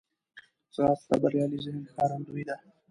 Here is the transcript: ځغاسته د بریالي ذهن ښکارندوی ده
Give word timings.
ځغاسته 0.75 1.13
د 1.17 1.21
بریالي 1.23 1.57
ذهن 1.65 1.83
ښکارندوی 1.89 2.43
ده 2.49 2.55